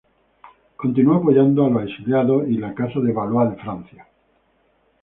Continuó 0.77 1.17
apoyando 1.17 1.63
a 1.63 1.69
los 1.69 1.83
exiliados 1.83 2.47
y 2.49 2.57
la 2.57 2.73
Casa 2.73 2.99
de 3.01 3.13
Valois 3.13 3.51
de 3.51 3.57
Francia. 3.61 4.07